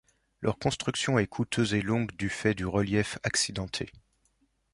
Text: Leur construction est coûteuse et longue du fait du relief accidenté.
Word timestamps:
Leur 0.41 0.57
construction 0.57 1.19
est 1.19 1.27
coûteuse 1.27 1.75
et 1.75 1.83
longue 1.83 2.15
du 2.15 2.29
fait 2.29 2.55
du 2.55 2.65
relief 2.65 3.19
accidenté. 3.21 3.91